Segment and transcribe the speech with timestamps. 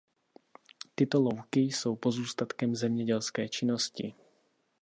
[0.95, 4.13] Tyto louky jsou pozůstatkem zemědělské činnosti.